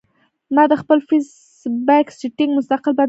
[0.55, 1.27] ما د خپل فېس
[1.87, 2.99] بک سېټنګ مستقل بدل کړۀ